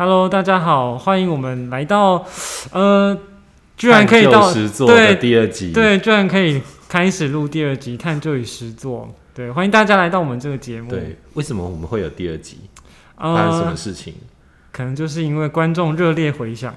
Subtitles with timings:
[0.00, 2.24] Hello，大家好，欢迎我们来到，
[2.70, 3.18] 呃，
[3.76, 4.54] 居然可以到
[4.86, 9.06] 对第二集，，对，居然可以开始录第二集《探究与实作》。
[9.34, 10.88] 对，欢迎大家来到我们这个节目。
[10.88, 12.58] 对，为什么我们会有第二集？
[13.16, 14.14] 发生什么呃，事情？
[14.70, 16.72] 可能就是因为观众热烈回响，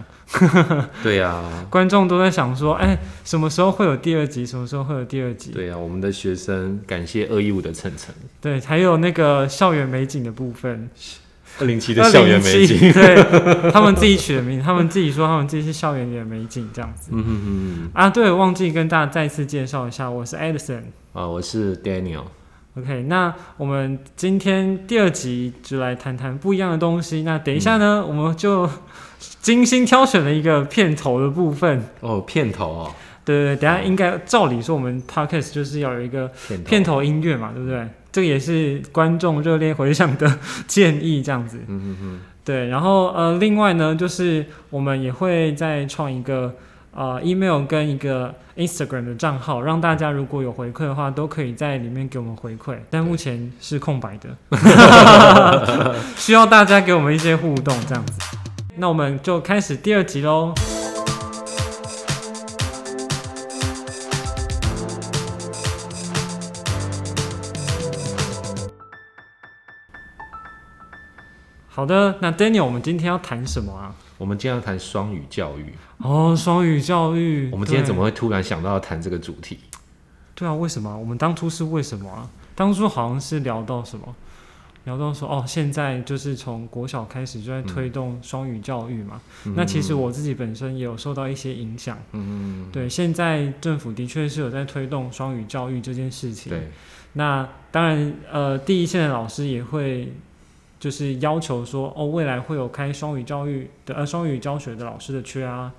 [1.03, 4.43] 对呀、观众都在想说，哎，什么时候会有第二集？
[4.43, 5.51] 什么时候会有第二集？
[5.51, 10.89] 对呀、我们的学生感谢二一五的晨晨，对，还有那个校园美景的部分，
[11.59, 17.09] 二零七的校园美景， 对他们自己取的名字，他们自己说他们自己是校园里的美景这样子。
[17.13, 20.81] 嗯嗯嗯啊，对，忘记跟大家再次介绍一下，我是 Edison。
[21.13, 27.23] 哼，啊，我是 Daniel，OK，那我们今天第二集就来谈谈不一样的东西。
[27.23, 28.67] 那等一下呢，我们就
[29.41, 31.83] 精心挑选了一个片头的部分。
[31.99, 32.91] 哦，片头哦，
[33.23, 36.31] 对对对，等下应该照理说，我们 Podcast 就是要有一个，
[36.65, 37.87] 片头音乐嘛，对不对？
[38.11, 41.57] 这也是观众热烈回响的建议，这样子。
[41.67, 46.53] 嗯嗯嗯，对，然后呃，另外呢，就是我们也会再创一个
[46.93, 52.75] 呃 email 跟一个 Instagram 的账号，让大家如果有回馈的话，都可以在里面给我们回馈。
[52.89, 58.19] 但目前是空白的， 需要大家给我们一些互动，这样子。
[58.75, 60.53] 那我们就开始第二集喽。
[71.81, 73.91] 好的，那 Daniel，我们今天要谈什么啊？
[74.19, 77.49] 我们今天要谈双语教育，哦，双语教育。
[77.51, 79.57] 我们今天怎么会突然想到要谈这个主题？
[80.35, 80.95] 对啊，为什么？
[80.95, 82.29] 我们当初是为什么啊？
[82.53, 84.15] 当初好像是聊到什么？
[84.83, 89.19] 聊到说哦，现在就是从国小开始就在推动双语教育嘛。
[89.55, 91.97] 那其实我自己本身也有受到一些影响。
[92.11, 96.51] 嗯，对，现在政府的确是有在推动双语教育这件事情。
[96.51, 96.69] 对，
[97.13, 100.13] 那当然，呃，第一线的老师也会
[100.81, 105.71] 就是要求说，哦，未来会有开双语教育的呃双语教学的老师的缺啊，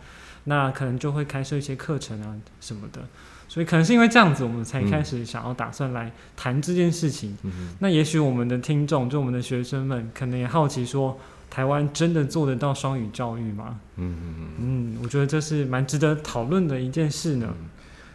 [0.44, 3.00] 那可能就会开设一些课程啊什么的。
[3.48, 7.36] 所以可能是因为这样子，我们才开始想要打算来谈这件事情。
[7.42, 11.18] 嗯，那也许我们的听众，就我们的学生们，可能也好奇说，
[11.50, 13.80] 台湾真的做得到双语教育吗？
[13.96, 14.48] 嗯哼哼。
[14.58, 17.52] 嗯，我觉得这是蛮值得讨论的一件事呢。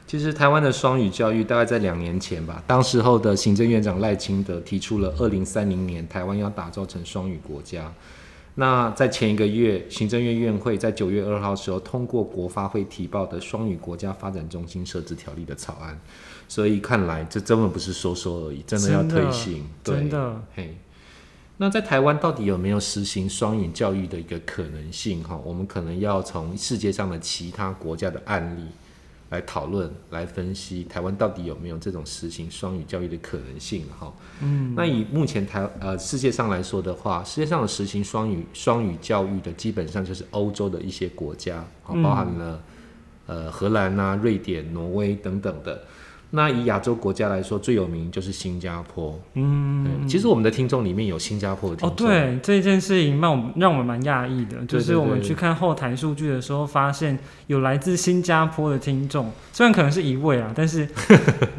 [0.08, 7.94] 其实台湾的双语教育大概在两年前吧，当时候的行政院长赖清德提出了二零三零年台湾要打造成双语国家。
[8.56, 16.00] 那在前一个月，行政院院会在九月二号时候通过国发会提报的双语国家发展中心设置条例的草案，
[16.48, 19.68] 所以看来这根本不是说说而已，真的要推行。
[19.84, 20.78] 对真的，嘿，
[21.58, 25.22] 那在台湾到底有没有实行双语教育的一个可能性？
[25.22, 28.64] 哈，我们可能要从世界上的其他国家的案例
[29.30, 33.86] 来讨论、来分析台湾到底有没有这种实行双语教育的可能性？
[34.00, 42.64] 哈，嗯，那以目前台呃世界上来说的话，世界上的实行双语双语教育的，基本上就是欧洲的一些国家，包含了、
[43.26, 45.82] 呃荷兰啊、瑞典、挪威等等的。
[46.32, 49.18] 那以亚洲国家来说，最有名就是新加坡。
[49.36, 52.08] 嗯，其实我们的听众里面有新加坡的听哦，众。
[52.08, 57.18] 对这件事情让我们让我们蛮讶异的，就是我们去看后台数据的时候，发现
[57.48, 60.88] 有来自新加坡的听众，虽然可能是一位啊，但是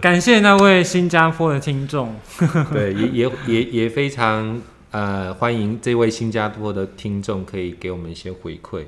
[0.01, 2.15] 感谢那位新加坡的听众。
[2.71, 8.85] 对，也也也也非常呃欢迎这位新加坡的听众可以给我们一些回馈，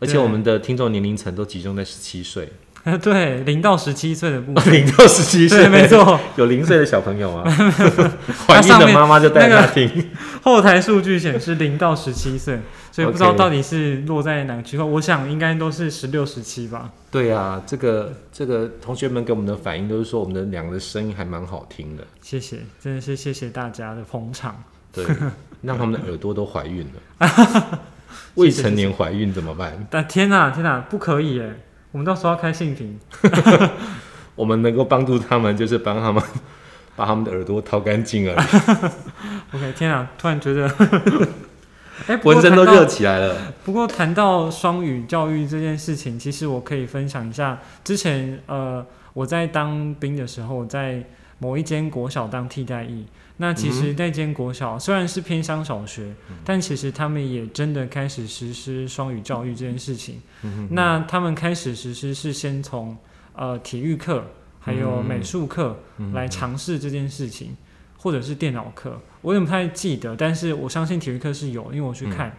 [0.00, 2.52] 而且我们的听众年龄层都集中在十七岁，
[3.02, 7.42] 对，零到十七岁的部分， 零到十七岁，对，没，错， 有零岁的小朋友啊，
[8.46, 10.10] 怀孕的妈妈就带那个他听，
[10.42, 12.60] 后台数据显示零到十七岁，
[12.92, 14.84] 所以不知道到底是落在哪个区块。
[14.84, 16.90] 我想应该都是十六、十七吧。
[17.10, 24.62] 对啊，这个这个同学们给我们的反应都是说我们的两个的声音还蛮好听的，谢谢，真的是谢谢大家的捧场。
[24.92, 25.04] 对，
[25.62, 26.86] 让他们的耳朵都怀孕
[27.18, 27.80] 了，
[28.34, 29.86] 未成年怀孕怎么办？
[29.90, 31.60] 但天哪，天哪，不可以耶！
[31.94, 32.98] 我们到时候要开性平。
[34.34, 36.20] 我们能够帮助他们，就是帮他们
[36.96, 38.46] 把他们的耳朵掏干净而已。
[39.56, 40.66] OK，天啊，突然觉得，
[42.08, 43.36] 哎、不过浑身都谈到热起来了。
[43.64, 51.04] 不过谈到双语教育这件事情，其实我可以分享一下，之前呃我在当兵的时候，在
[51.38, 53.06] 某一间国小当替代役。
[53.38, 56.14] 那其实那间国小虽然是偏乡小学，
[56.44, 60.22] 但其实他们也真的开始实施双语教育这件事情。
[60.70, 62.96] 那他们开始实施是先从
[63.34, 64.24] 呃体育课
[64.60, 65.76] 还有美术课
[66.12, 67.56] 来尝试这件事情，
[67.98, 72.36] 或者是电脑课，我有点不太记得，但是我相信体育课是有，因为我去看。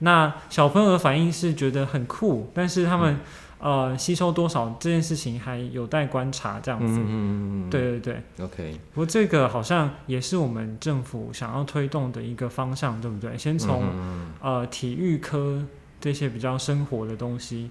[0.00, 3.20] 那小朋友的反应是觉得很酷，但是他们、
[3.62, 6.98] 呃吸收多少这件事情还有待观察，这样子。
[6.98, 13.38] 嗯嗯嗯对对对，，OK，不过这个好像也是我们政府想要推动的一个方向，对不对？
[13.38, 15.64] 先从、嗯呃体育科
[16.00, 17.70] 这些比较生活的东西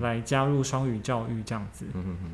[0.00, 1.84] 来加入双语教育，这样子。
[1.92, 2.30] 嗯嗯嗯。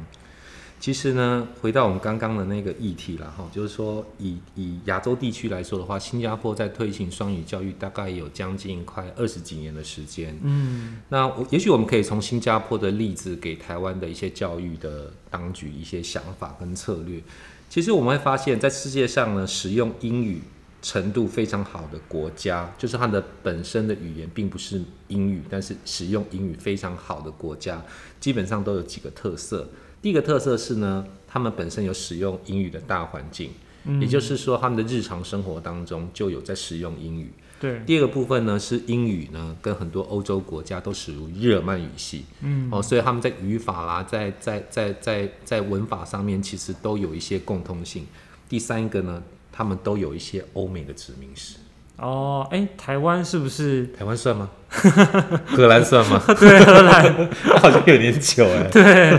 [0.82, 10.36] 其实呢，回到我们刚刚的那个议题了哈，就是说以以亚洲地区来说的话，新加坡在推行双语教育大概有将近快二十几年的时间。
[10.42, 17.22] 嗯那我也许我们可以从新加坡的例子，给台湾的一些教育的当局一些想法跟策略。
[17.70, 20.42] 其实我们会发现，在世界上呢，使用英语
[20.82, 27.80] 程度非常好的国家，就是它的本身的语言并不是英语，但是使用英语非常好的国家，
[28.18, 29.68] 基本上都有几个特色。
[30.02, 33.52] 第一个特色是呢，他们本身有使用英语的大环境，
[33.84, 37.32] 嗯，也就是说，他们的日常生活当中就有在使用英语。
[37.60, 48.04] 对，第二个部分呢是英语呢，跟很多欧洲国家都属于日耳曼语系嗯哦，所以他们在语法啦，在在在在在文法上面其实都有一些共通性。
[48.48, 49.22] 第三个呢，
[49.52, 51.58] 他们都有一些欧美的殖民史。
[51.98, 53.86] 哦，哎，台湾是不是？
[53.96, 54.50] 台湾算吗？
[55.46, 56.20] 荷兰算吗？
[56.40, 57.30] 对，荷兰。
[57.62, 58.68] 好像有点久哎。
[58.72, 59.16] 对，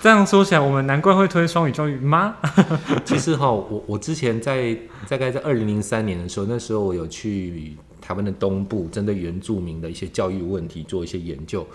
[0.00, 2.36] 这样说起来，我们难怪会推双语教育吗？
[3.04, 4.76] 其实哈，我我之前在
[5.08, 11.66] 大概在二零零三年的时候，那时候我有去台湾的东部，针对原住民的一些教育问题做一些研究。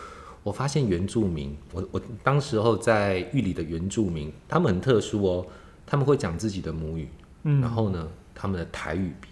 [0.44, 5.46] 我发现原住民，我我当时候在玉里的原住民，他们很特殊哦，
[5.86, 7.08] 他们会讲自己的母语，
[7.44, 9.31] 嗯，然后呢，他们的台语比比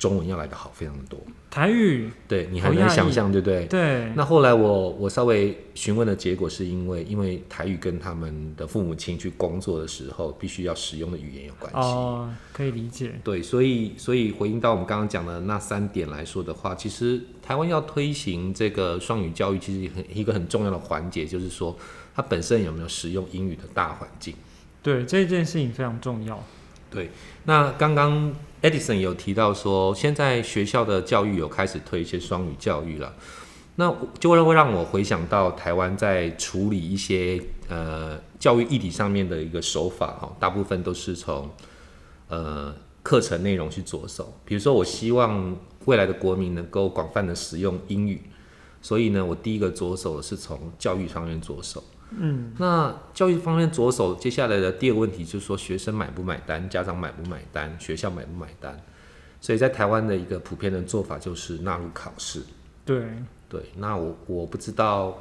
[0.00, 1.20] 中文要来的好非常的多。
[1.50, 3.66] 台语，对你很难想象，对不对？
[3.66, 11.78] 对，那后来我我稍微询问的结果是因为，因为台语跟他们的父母亲去工作的时候，必须要使用的语言有关系。
[11.78, 13.12] 哦，可以理解。
[13.22, 21.76] 对，所以所以回应到我们刚刚讲的那三点来说的话，其实台湾要推行这个双语教育，其实很一个很重要的环节，就是说
[22.14, 24.34] 它本身有没有使用英语的大环境。
[24.82, 26.42] 对，这件事情非常重要。
[26.90, 27.10] 对
[27.44, 33.14] 那刚刚 Edison 有提到说，现在学校的教育有开始推一些双语教育了，
[33.76, 41.48] 那就会会让我回想到台湾在处理一些呃教育议题上面的一个手法哈，大部分都是从
[42.28, 44.34] 呃课程内容去着手。
[44.44, 48.20] 比如说，我希望未来的国民能够广泛的使用英语，
[48.82, 51.82] 所以呢，我第一个着手的是从教育方面着手。
[52.18, 58.78] 嗯，那教育方面着手，接下来的第二个问题就是说，学生买不买单，家长买不买单，学校买不买单。
[59.40, 62.42] 所以在台湾的一个普遍的做法就是纳入考试。
[62.84, 63.02] 对，
[63.48, 65.16] 对，那我我不知道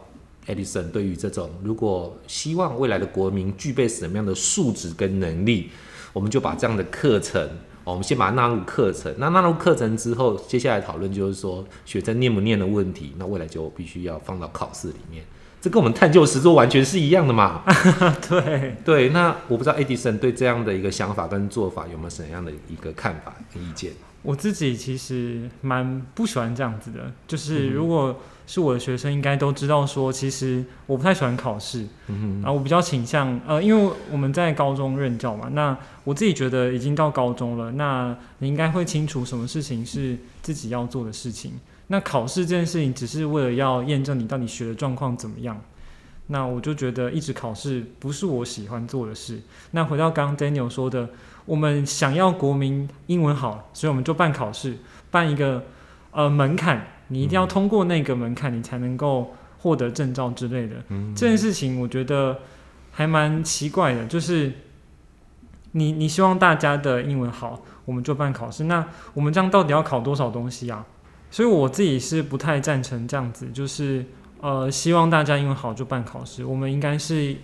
[0.47, 5.69] Edison 对于这种如果希望未来的国民具备什么样的素质跟能力，
[6.11, 7.41] 我们就把这样的课程，
[7.83, 9.13] 哦我们先把它纳入课程。
[9.19, 15.23] 那纳入课程之后，接下来讨论就是说学生念不念的问题，那未来就必须要放到考试里面。
[15.61, 17.63] 这跟我们探究实作完全是一样的嘛？
[18.29, 23.91] 对，对，那我不知道 Edison 对这样的一个想法跟做法有没有什么样的一个看法跟意见？
[24.21, 28.15] 我自己其实蛮不喜欢这样子的，就是嗯如果
[28.47, 41.53] 是我的学生，应该都知道说，其实我不太喜欢考试，嗯啊，我比较倾向呃，因为我们在高中任教嘛，那我自己觉得已经到高中了，那你应该会清楚什么事情是自己要做的事情。
[41.91, 45.61] 那考试这件事情只是为了要验证你到底学的状况怎么样。
[46.31, 49.41] 那我就觉得一直考试不是我喜欢做的事。
[49.71, 51.09] 那回到刚刚 Daniel 说的，
[51.45, 54.77] 我们想要国民英文好，所以我们就办考试，
[55.09, 55.65] 办一个
[56.11, 60.75] 呃门槛，你一定要通过那个门槛，你才能够获得证照之类的。
[60.89, 62.37] 嗯这件事情我觉得
[62.91, 64.53] 还蛮奇怪的，就是
[65.71, 70.85] 你你希望大家的英文好，我们就办考试，那我们这样到底要考多少东西啊？
[71.31, 74.05] 所以我自己是不太赞成这样子，就是
[74.41, 77.35] 呃希望大家英文好就办考试，我们应该是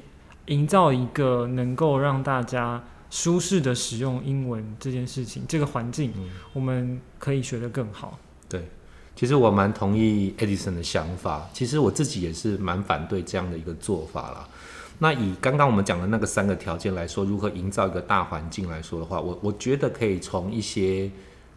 [0.48, 8.20] 营造一个能够让大家舒适的使用英文这件事情，这个环境嗯我们可以学得更好。
[8.50, 8.68] 对
[9.15, 14.48] 其实我蛮同意 Edison 的想法，其实我自己也是蛮反对这样的一个做法啦。
[15.00, 21.10] 那以刚刚我们讲的那个三个条件来说，如何营造一个大环境来说的话，我我觉得可以从一些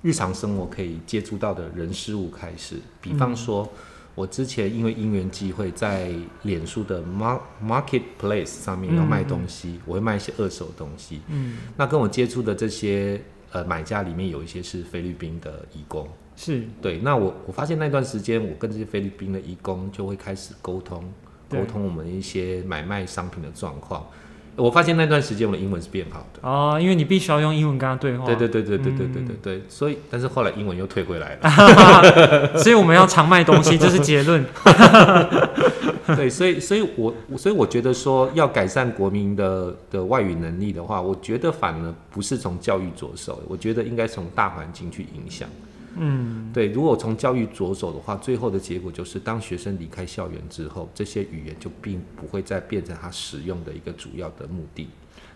[0.03, 2.77] 日常生活可以接触到的人事物开始。
[3.01, 3.69] 比方说，
[4.15, 6.13] 我之前因为因缘机会在
[6.43, 11.21] 脸书的 Mar Marketplace 上面要卖东西，我会卖一些二手东西。
[11.29, 13.21] 嗯，那跟我接触的这些
[13.53, 16.09] 呃买家里面有一些是菲律宾的义工。
[16.37, 21.03] 是对，那我我发现那段时间，我跟这些菲律宾的义工就会开始沟通，
[21.49, 24.07] 沟通我们一些买卖商品的状况。
[24.59, 26.41] 我发现那段时间我的英文是变好的。
[26.47, 28.27] 哦，因为你必须要用英文跟他对话。
[28.27, 32.59] 对对对对对对对对对，所以但是后来英文又退回来了。
[32.59, 34.45] 所以我们要常卖东西，这是结论。
[36.17, 45.49] 对，所以所以我所以我觉得说要改善国民的的外语能力的话，我觉得反而不是从教育着手，我觉得应该从大环境去影响。
[45.97, 54.89] 嗯，对，如果从教育着手的话，最后的结果就是当学生离开校园之后，这些语言就并不会再变成他使用的一个主要的目的。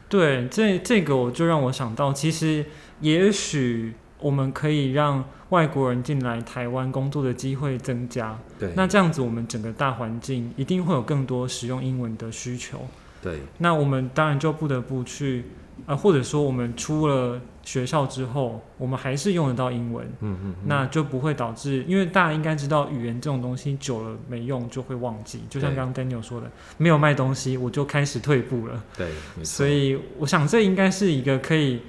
[0.08, 2.64] 对，这这个我就让我想到，其实
[3.00, 8.38] 也许我们可以让外国人进来台湾工作的机会增加。
[8.58, 12.78] 对，那这样子，我们整个大环境一定会有更多使用英文的需求。
[13.22, 15.44] 对，那我们当然就不得不去，
[15.86, 25.42] 呃，或者说我们出了学校之后，我们还是用得到英文，嗯嗯，那就不会导致，因为大家应该知道，语言这种东西久了没用就会忘记。
[25.50, 28.82] 就像刚刚 Daniel 说的，没有卖东西，我就开始退步了。
[28.96, 29.08] 对，
[29.44, 31.80] 所以我想这应该是一个可以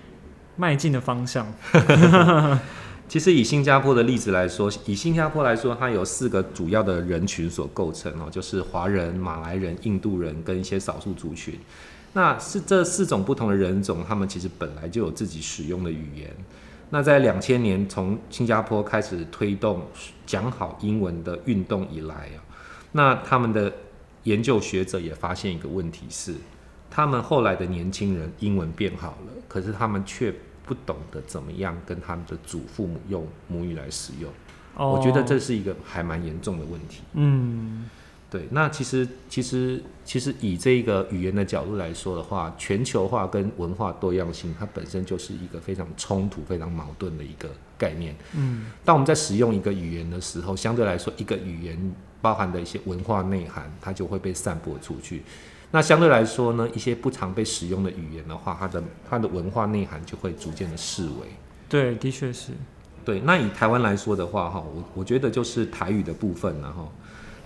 [0.56, 1.46] 迈进的方向。
[3.08, 11.60] 其实以新加坡的例子来说，以新加坡来说，它有四个主要的人群所构成哦，就是华人、马来人、印度人跟一些少数族群。
[12.14, 16.30] 那是这四种不同的人种，他们其实本来就有自己使用的语言。
[16.92, 19.84] 那在两千年从新加坡开始推动
[20.28, 22.38] 讲好英文的运动以来啊，
[22.92, 23.74] 那他们的
[24.24, 26.36] 研究学者也发现一个问题是，
[26.92, 30.32] 他们后来的年轻人英文变好了，可是他们却
[30.64, 34.32] 不懂得怎么样跟他们的祖父母用母语来使用。
[34.76, 37.02] 我觉得这是一个还蛮严重的问题。
[37.14, 37.90] 嗯。
[38.34, 47.48] 对，那其实其实其实以这个语言的角度来说的话，全球化跟文化多样性，它本身就是一个非常冲突、非常矛盾的一个
[47.78, 48.16] 概念。
[48.36, 51.78] 嗯，当我们在使用一个语言的时候，相对来说，一个语言
[52.24, 55.22] 包含的一些文化内涵，它就会被散播出去。
[55.70, 61.28] 那相对来说呢，一些不常被使用的语言的话，它的它的文化内涵就会逐渐的式微。
[61.70, 62.54] 对，的确是。
[63.06, 66.92] 对，那以台湾来说的话，哈，我我觉得就是台语的部分，然后。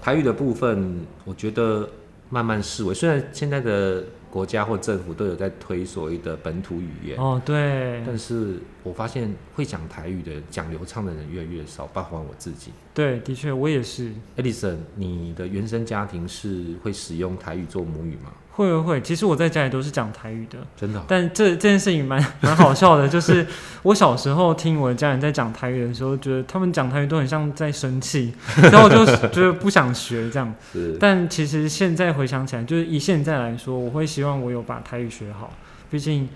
[0.07, 1.85] 台语的部分，我觉得
[2.29, 2.93] 慢慢视为。
[2.93, 8.55] 虽然现在的国家或政府都有在推所谓的本土语言，哦，对，但是
[8.87, 12.71] 我发现会讲台语的、讲流畅的人越来越少，包括我自己。
[12.93, 14.11] 对，的确，我也是。
[14.37, 18.31] Edison，你的原生家庭是会使用台语做母语吗？
[18.51, 21.03] 会会会，其实我在家里都是讲台语的，真的。
[21.07, 23.45] 但这这件事情蛮蛮好笑的，就是
[23.83, 28.33] 我小时候听我的家人在讲台语的时候，觉得他们讲台语都很像在生气，
[28.71, 30.51] 然后我就觉得不想学这样。
[30.73, 30.97] 是。
[30.99, 35.53] 但其实现在回想起来，就是以现在来说，我会希望我有把台语学好，
[35.91, 36.27] 毕竟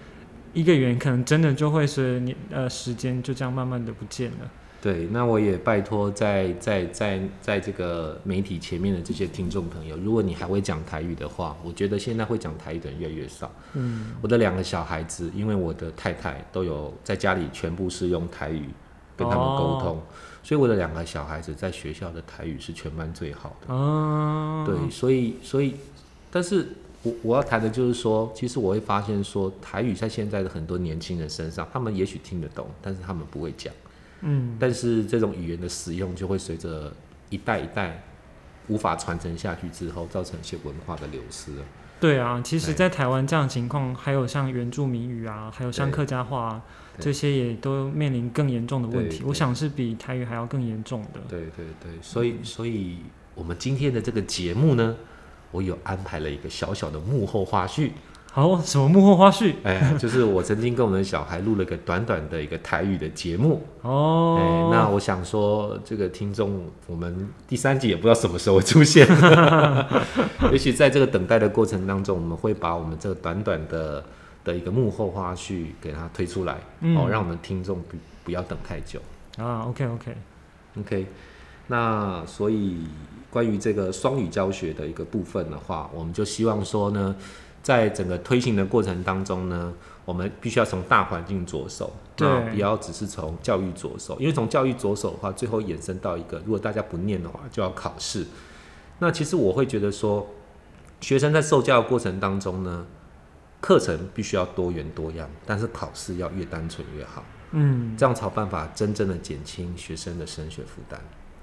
[0.53, 4.51] 一个语言可能真的就会随你呃时间就这样慢慢的不见了。
[4.81, 13.51] 对，那我也拜托在在在在这个媒体前面的这些听众朋友，如果你还会讲台语的话，我觉得现在会讲台语的人越来越少。
[13.73, 18.69] 嗯，我的两个小孩子，因为我的太太都有在家里全部是用台语
[19.15, 20.01] 跟他们沟通，
[20.41, 23.71] 所以我的两个小孩子在学校的台语是全班最好的。
[23.71, 25.75] 哦，对，所以所以，
[26.31, 26.67] 但是
[27.03, 33.73] 我我要谈的就是说，其实我会发现说，台语在现在的很多年轻人身上，他们也许听得懂，但是他们不会讲。
[34.21, 36.93] 嗯，但是这种语言的使用就会随着
[37.29, 38.03] 一代一代
[38.67, 41.51] 无法传承下去之后，造成一些文化的流失。
[41.99, 46.61] 对啊，其实，在台湾这样的情况，还有像原住民语啊，还有像客家话啊，
[46.99, 49.23] 这些也都面临更严重的问题。
[49.25, 51.19] 我想是比台语还要更严重的。
[51.27, 52.97] 对对对，所以，所以
[53.35, 54.95] 我们今天的这个节目呢，
[55.51, 57.91] 我有安排了一个小小的幕后花絮。
[58.33, 59.55] 好，什么幕后花絮？
[59.65, 63.61] 哎，就是我曾经跟我们的小孩录了个短短的一个台语的节目。
[63.81, 69.05] 哦，哎，那我想说，这个听众，我们第三集也不知道什么时候会出现。
[70.49, 74.01] 也许在这个等待的过程当中，我们会把我们这个短短的
[74.45, 76.53] 的一个幕后花絮给它推出来，
[76.95, 79.01] 哦，让我们听众不不要等太久。
[79.37, 81.05] 啊，OK，OK，OK。
[81.67, 82.85] 那所以
[83.31, 87.15] 关于这个双语教学的一个部分的话，我们就希望说呢。
[87.63, 89.71] 在整个推行的过程当中呢，
[90.03, 98.25] 我们必须要从大环境着手，那，不要只是从教育着手，因为从教育着手的话，最后衍生到一个，如果大家不念的话，就要考试。
[98.97, 100.27] 那其实我会觉得说，
[101.01, 102.83] 学生在受教的过程当中呢，
[103.59, 110.99] 课程必须要多元多样，但是考试要越单纯越好，嗯，这样才有办法真正的减轻学生的升学负担。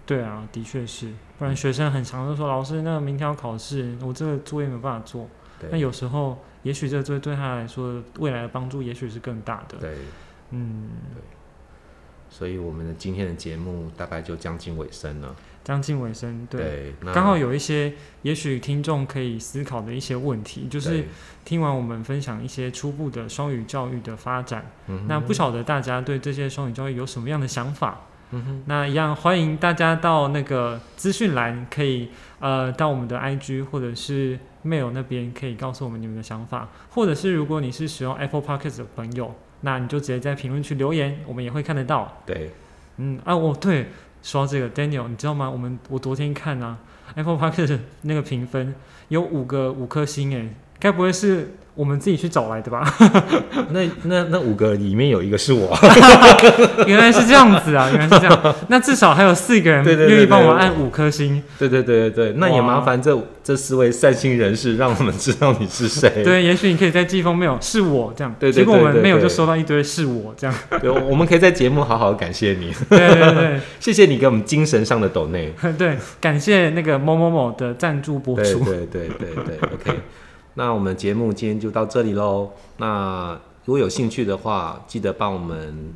[0.09, 5.29] 对啊，的确是，不然学生很常就说，老师，那明天要考试，我这个作业没办法做。
[5.71, 9.77] 那有时候，也许这个作业对他来说，未来的帮助也许是更大的。
[9.77, 9.95] 对，
[10.53, 11.23] 嗯，对。
[12.31, 15.37] 所以我们的今天的节目大概就将近尾声了。
[15.63, 21.05] 将近尾声，对，那刚好有一些也许听众可以思考的一些问题，就是
[21.45, 24.65] 听完我们分享一些初步的双语教育的发展，
[25.07, 28.01] 那不晓得大家对这些双语教育有什么样的想法？
[28.31, 42.21] 嗯哼，那一样欢迎大家到那个资讯栏，可以呃到我们的 IG 或者是 mail 那边可以告诉我们你们的想法，或者是如果你是使用 Apple Podcast 的朋友，那你就直接在评论区留言，我们也会看得到。
[42.27, 42.51] 对，
[42.99, 43.89] 嗯啊，我对
[44.23, 45.49] 说到这个 Daniel，你知道吗？
[45.49, 46.77] 我们我昨天看啊
[47.15, 48.75] ，Apple Podcast 那个评分
[49.09, 52.83] 有五个五颗星诶，该不会是我们自己去找来的吧？
[53.71, 55.77] 那那那五个里面有一个是我，
[56.87, 58.55] 原来是这样子啊，原来是这样。
[58.69, 61.41] 那至少还有四个人愿意帮我对按五颗星。
[61.57, 66.11] 对对对对对，那也麻烦这这四位善心人士，让我们知道你是谁。
[66.25, 70.57] 对，也许你可以在寄封 mail 是我这样，对对结果我们没有就收到一堆是我这样。
[70.81, 75.55] 对，我们可以在节目好好感谢你，对对对谢谢你给我们精神上的抖内。
[75.63, 78.65] 对对，感谢那个某某某的赞助播出。
[78.65, 80.01] 对对对对对，OK。
[80.59, 82.51] 那我们节目今天就到这里喽。
[82.79, 85.95] 那如果有兴趣的话，记得帮我们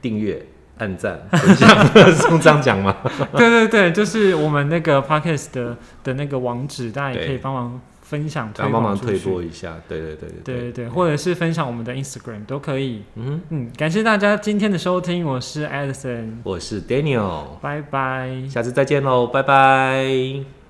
[0.00, 0.46] 订阅、
[0.78, 1.68] 按赞、分享，
[2.16, 2.96] 是这样讲吗？
[3.36, 9.18] 对对对，就是我们那个 podcast 的的那个网址，大家也可以帮忙分享帮忙推。
[9.18, 9.76] 播一下。
[9.86, 13.02] 对对对对对对，或者是分享我们的 Instagram 都可以。
[13.16, 18.48] 嗯，嗯，感谢大家今天的收听，我是 Edison，我是 Daniel，拜拜。
[18.48, 20.61] 下次再见喽，拜拜。